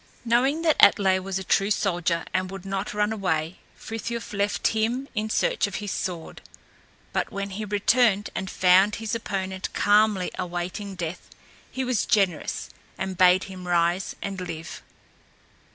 [0.25, 5.07] Knowing that Atlé was a true soldier and would not run away, Frithiof left him
[5.13, 6.41] in search of his sword;
[7.13, 11.29] but when he returned and found his opponent calmly awaiting death,
[11.69, 14.81] he was generous, and bade him rise and live.